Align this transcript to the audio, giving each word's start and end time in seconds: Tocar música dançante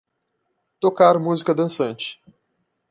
Tocar 0.79 1.19
música 1.19 1.53
dançante 1.53 2.19